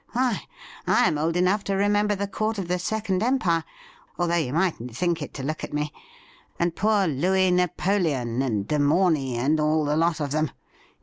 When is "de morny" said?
8.67-9.37